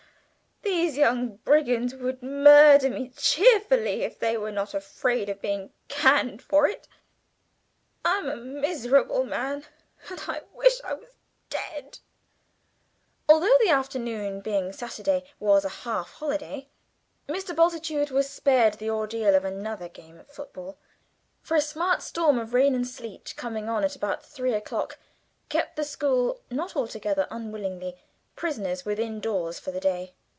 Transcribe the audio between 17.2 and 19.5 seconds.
Mr. Bultitude was spared the ordeal of